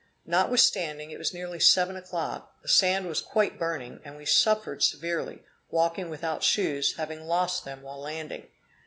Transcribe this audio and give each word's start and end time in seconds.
Notwithstanding 0.25 1.11
it 1.11 1.19
was 1.19 1.31
nearly 1.31 1.59
seven 1.59 1.95
o'clock, 1.95 2.59
the 2.63 2.67
sand 2.67 3.05
was 3.05 3.21
quite 3.21 3.59
burning, 3.59 3.99
and 4.03 4.17
we 4.17 4.25
suffered 4.25 4.81
severely, 4.81 5.43
walking 5.69 6.09
without 6.09 6.41
shoes, 6.41 6.95
having 6.95 7.25
lost 7.27 7.65
them 7.65 7.83
while 7.83 7.99
landing. 7.99 8.47